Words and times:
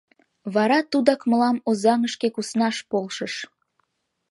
Вара 0.53 0.79
тудак 0.91 1.21
мылам 1.29 1.57
Озаҥышке 1.69 2.27
куснаш 2.35 2.77
полшыш. 2.89 3.33